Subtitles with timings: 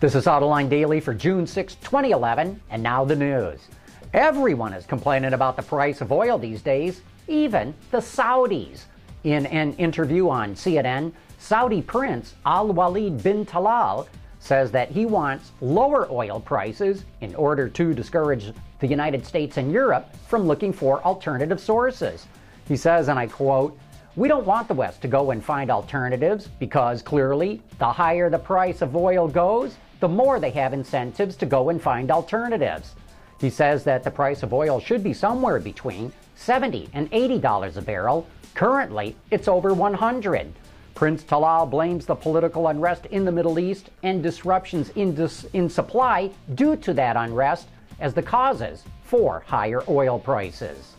[0.00, 3.60] This is Autoline Daily for June 6, 2011, and now the news.
[4.14, 8.84] Everyone is complaining about the price of oil these days, even the Saudis.
[9.24, 14.08] In an interview on CNN, Saudi Prince Al Walid bin Talal
[14.38, 19.70] says that he wants lower oil prices in order to discourage the United States and
[19.70, 22.26] Europe from looking for alternative sources.
[22.66, 23.78] He says, and I quote,
[24.16, 28.38] we don't want the West to go and find alternatives because clearly the higher the
[28.38, 32.94] price of oil goes, the more they have incentives to go and find alternatives.
[33.38, 37.76] He says that the price of oil should be somewhere between 70 and 80 dollars
[37.76, 38.26] a barrel.
[38.54, 40.52] Currently, it's over 100.
[40.94, 45.70] Prince Talal blames the political unrest in the Middle East and disruptions in, dis- in
[45.70, 47.68] supply due to that unrest
[48.00, 50.96] as the causes for higher oil prices.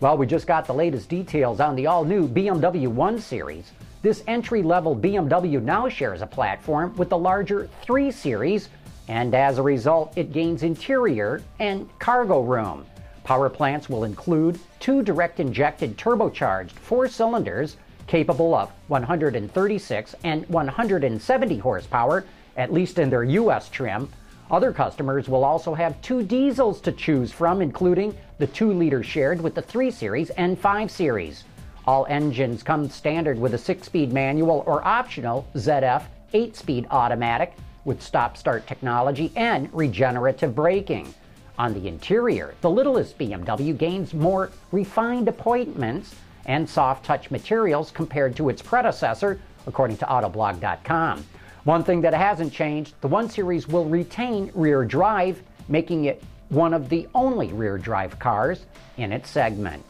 [0.00, 3.70] Well, we just got the latest details on the all new BMW 1 Series.
[4.02, 8.68] This entry level BMW now shares a platform with the larger 3 Series,
[9.06, 12.84] and as a result, it gains interior and cargo room.
[13.22, 17.76] Power plants will include two direct injected turbocharged four cylinders
[18.08, 22.24] capable of 136 and 170 horsepower,
[22.56, 24.08] at least in their US trim.
[24.50, 29.40] Other customers will also have two diesels to choose from, including the 2 liter shared
[29.40, 31.44] with the 3 Series and 5 Series.
[31.86, 37.54] All engines come standard with a 6 speed manual or optional ZF 8 speed automatic
[37.84, 41.12] with stop start technology and regenerative braking.
[41.58, 46.14] On the interior, the littlest BMW gains more refined appointments
[46.46, 51.24] and soft touch materials compared to its predecessor, according to Autoblog.com.
[51.64, 56.74] One thing that hasn't changed the 1 Series will retain rear drive, making it one
[56.74, 59.82] of the only rear drive cars in its segment.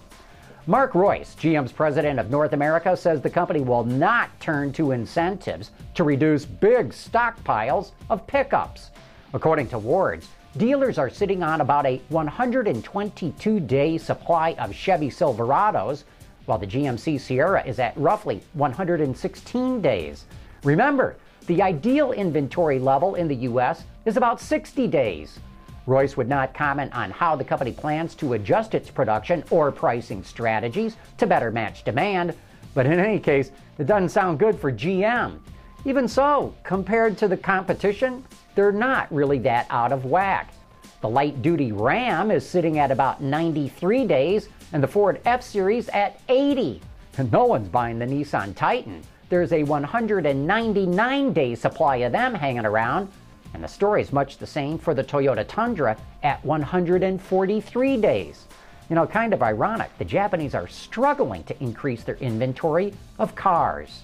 [0.68, 5.72] Mark Reuss, GM's president of North America, says the company will not turn to incentives
[5.94, 8.90] to reduce big stockpiles of pickups.
[9.34, 16.04] According to Wards, dealers are sitting on about a 122 day supply of Chevy Silverados,
[16.46, 20.26] while the GMC Sierra is at roughly 116 days.
[20.62, 21.16] Remember,
[21.48, 23.82] the ideal inventory level in the U.S.
[24.04, 25.40] is about 60 days.
[25.86, 30.22] Reuss would not comment on how the company plans to adjust its production or pricing
[30.22, 32.34] strategies to better match demand,
[32.74, 35.38] but in any case, it doesn't sound good for GM.
[35.84, 40.52] Even so, compared to the competition, they're not really that out of whack.
[41.00, 45.88] The light duty Ram is sitting at about 93 days, and the Ford F Series
[45.88, 46.80] at 80.
[47.18, 49.02] And no one's buying the Nissan Titan.
[49.28, 53.10] There's a 199 day supply of them hanging around,
[53.54, 58.46] and the story is much the same for the Toyota Tundra at 143 days.
[58.88, 64.02] You know, kind of ironic, the Japanese are struggling to increase their inventory of cars.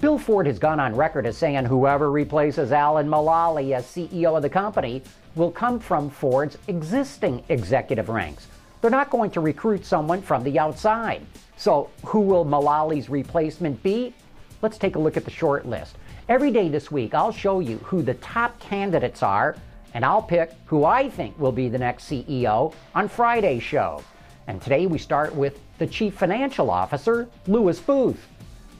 [0.00, 4.42] Bill Ford has gone on record as saying whoever replaces Alan Mulally as CEO of
[4.42, 5.02] the company
[5.34, 8.46] will come from Ford's existing executive ranks.
[8.80, 11.26] They're not going to recruit someone from the outside.
[11.56, 14.14] So, who will Mulally's replacement be?
[14.62, 15.96] Let's take a look at the short list.
[16.30, 19.56] Every day this week, I'll show you who the top candidates are,
[19.94, 24.04] and I'll pick who I think will be the next CEO on Friday's show.
[24.46, 28.28] And today we start with the Chief Financial Officer, Lewis Booth.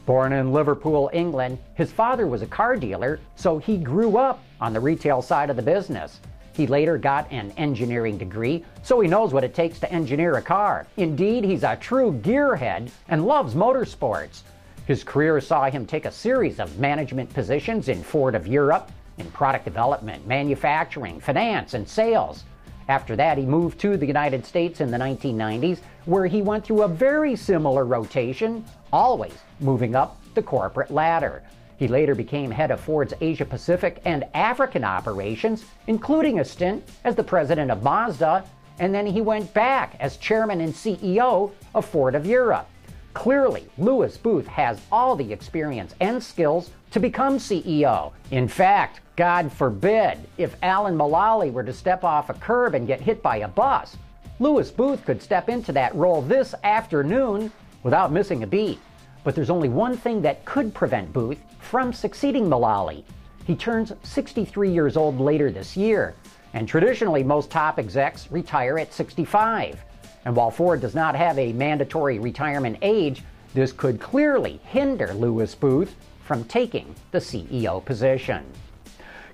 [0.06, 4.72] Born in Liverpool, England, his father was a car dealer, so he grew up on
[4.72, 6.20] the retail side of the business.
[6.52, 10.42] He later got an engineering degree, so he knows what it takes to engineer a
[10.42, 10.86] car.
[10.98, 14.42] Indeed, he's a true gearhead and loves motorsports.
[14.90, 19.30] His career saw him take a series of management positions in Ford of Europe, in
[19.30, 22.42] product development, manufacturing, finance, and sales.
[22.88, 26.82] After that, he moved to the United States in the 1990s, where he went through
[26.82, 31.44] a very similar rotation, always moving up the corporate ladder.
[31.76, 37.14] He later became head of Ford's Asia Pacific and African operations, including a stint as
[37.14, 38.42] the president of Mazda,
[38.80, 42.66] and then he went back as chairman and CEO of Ford of Europe.
[43.14, 48.12] Clearly, Lewis Booth has all the experience and skills to become CEO.
[48.30, 53.00] In fact, God forbid, if Alan Mulally were to step off a curb and get
[53.00, 53.96] hit by a bus,
[54.38, 57.52] Lewis Booth could step into that role this afternoon
[57.82, 58.78] without missing a beat.
[59.24, 63.04] But there's only one thing that could prevent Booth from succeeding Mulally.
[63.44, 66.14] He turns 63 years old later this year.
[66.54, 69.84] And traditionally, most top execs retire at 65.
[70.24, 73.22] And while Ford does not have a mandatory retirement age,
[73.54, 75.94] this could clearly hinder Lewis Booth
[76.24, 78.44] from taking the CEO position.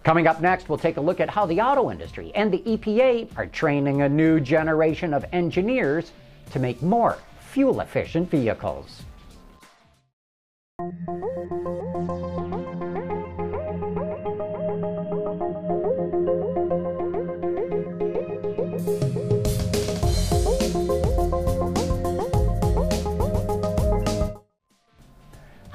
[0.04, 3.36] Coming up next, we'll take a look at how the auto industry and the EPA
[3.36, 6.12] are training a new generation of engineers
[6.52, 9.02] to make more fuel efficient vehicles.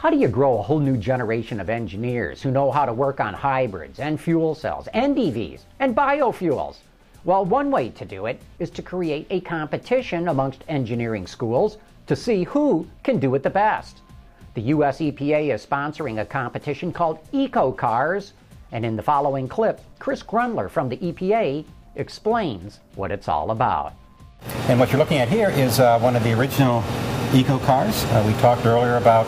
[0.01, 3.19] How do you grow a whole new generation of engineers who know how to work
[3.19, 6.77] on hybrids and fuel cells and EVs and biofuels?
[7.23, 11.77] Well, one way to do it is to create a competition amongst engineering schools
[12.07, 14.01] to see who can do it the best.
[14.55, 18.31] The US EPA is sponsoring a competition called EcoCars,
[18.71, 21.63] and in the following clip, Chris Grundler from the EPA
[21.95, 23.93] explains what it's all about.
[24.67, 26.81] And what you're looking at here is uh, one of the original
[27.33, 28.03] EcoCars.
[28.11, 29.27] Uh, we talked earlier about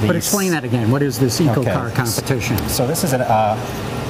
[0.00, 0.90] but explain that again.
[0.90, 1.72] What is this eco okay.
[1.72, 2.56] car competition?
[2.68, 3.56] So this is an uh,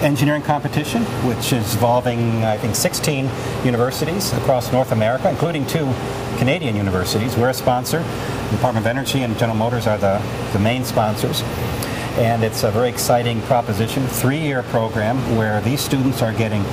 [0.02, 3.28] engineering competition which is involving, I think, 16
[3.64, 5.92] universities across North America, including two
[6.38, 7.36] Canadian universities.
[7.36, 7.98] We're a sponsor.
[8.02, 10.20] The Department of Energy and General Motors are the,
[10.52, 11.42] the main sponsors.
[12.16, 16.64] And it's a very exciting proposition, three-year program where these students are getting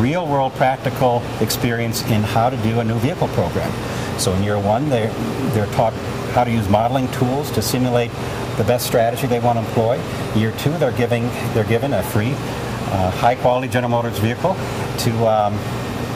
[0.00, 3.70] real-world practical experience in how to do a new vehicle program.
[4.18, 5.12] So in year one, they're,
[5.52, 5.92] they're taught
[6.38, 8.12] how to use modeling tools to simulate
[8.58, 10.00] the best strategy they want to employ.
[10.36, 14.54] Year two, they're giving they're given a free, uh, high quality General Motors vehicle
[14.98, 15.58] to um,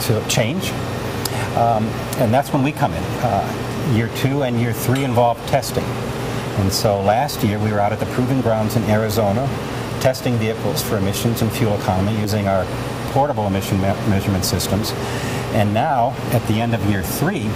[0.02, 0.70] to change,
[1.56, 1.88] um,
[2.22, 3.02] and that's when we come in.
[3.02, 5.82] Uh, year two and year three involve testing,
[6.62, 9.44] and so last year we were out at the proving grounds in Arizona,
[10.00, 12.64] testing vehicles for emissions and fuel economy using our
[13.10, 14.92] portable emission measurement systems.
[15.52, 17.48] And now, at the end of year three,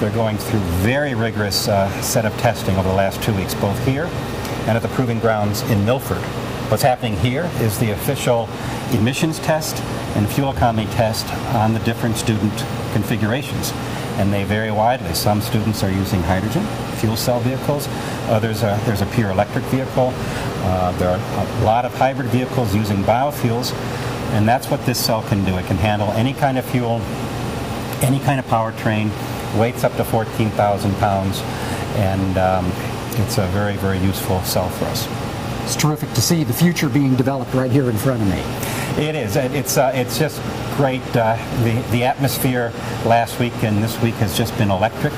[0.00, 3.78] they're going through very rigorous uh, set of testing over the last two weeks, both
[3.86, 4.08] here
[4.66, 6.22] and at the proving grounds in Milford.
[6.70, 8.48] What's happening here is the official
[8.92, 9.82] emissions test
[10.16, 12.52] and fuel economy test on the different student
[12.92, 13.72] configurations.
[14.18, 15.14] And they vary widely.
[15.14, 16.64] Some students are using hydrogen,
[16.96, 17.88] fuel cell vehicles.
[18.28, 20.12] Others, are, there's a pure electric vehicle.
[20.14, 23.72] Uh, there are a lot of hybrid vehicles using biofuels.
[24.32, 25.56] And that's what this cell can do.
[25.58, 27.00] It can handle any kind of fuel,
[28.02, 29.10] any kind of powertrain,
[29.58, 31.40] weights up to 14,000 pounds,
[31.96, 32.66] and um,
[33.20, 35.06] it's a very, very useful cell for us.
[35.64, 38.42] It's terrific to see the future being developed right here in front of me.
[39.02, 39.36] It is.
[39.36, 40.42] It's uh, it's just
[40.76, 41.02] great.
[41.16, 42.72] Uh, the the atmosphere
[43.06, 45.14] last week and this week has just been electric,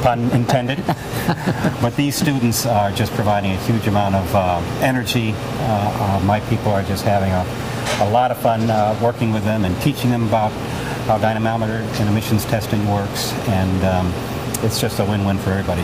[0.00, 0.82] pun intended.
[1.82, 5.34] but these students are just providing a huge amount of uh, energy.
[5.34, 9.44] Uh, uh, my people are just having a, a lot of fun uh, working with
[9.44, 10.52] them and teaching them about
[11.10, 14.12] how dynamometer and emissions testing works, and um,
[14.64, 15.82] it's just a win-win for everybody.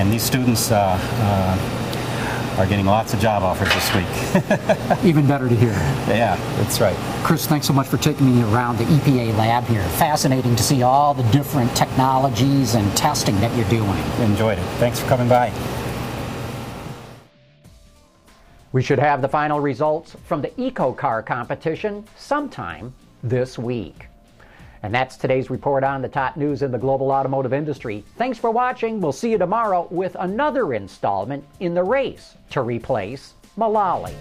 [0.00, 5.04] And these students uh, uh, are getting lots of job offers this week.
[5.04, 5.72] Even better to hear.
[6.08, 6.96] Yeah, that's right.
[7.22, 9.82] Chris, thanks so much for taking me around the EPA lab here.
[9.98, 14.02] Fascinating to see all the different technologies and testing that you're doing.
[14.20, 14.64] Enjoyed it.
[14.78, 15.52] Thanks for coming by.
[18.72, 24.06] We should have the final results from the EcoCar competition sometime this week.
[24.82, 28.04] And that's today's report on the top news in the global automotive industry.
[28.16, 29.00] Thanks for watching.
[29.00, 34.14] We'll see you tomorrow with another installment in the race to replace Mulally.